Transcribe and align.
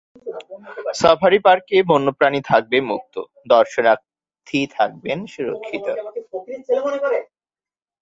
Safari 0.93 1.39
পার্কে 1.45 1.77
বন্যপ্রাণী 1.89 2.39
থাকবে 2.49 2.77
মুক্ত, 2.89 3.15
দর্শনার্থী 3.47 4.59
থাকবেন 4.75 5.19
সুরক্ষিত। 5.27 5.87